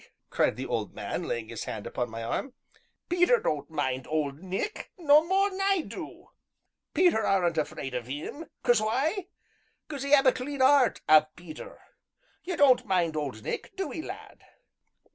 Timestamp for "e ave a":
10.03-10.33